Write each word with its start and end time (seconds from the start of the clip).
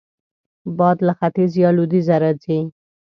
باد 0.77 0.97
له 1.07 1.13
ختیځ 1.19 1.51
یا 1.61 1.69
لوېدیځه 1.75 2.15
راځي 2.23 2.59